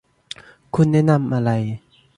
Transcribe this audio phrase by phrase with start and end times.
[0.75, 1.49] คุณแนะนำอะไร